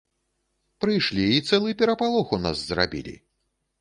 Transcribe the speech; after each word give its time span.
Прышлі 0.85 1.27
і 1.35 1.43
цэлы 1.49 1.75
перапалох 1.81 2.27
у 2.39 2.43
нас 2.47 2.67
зрабілі. 2.71 3.15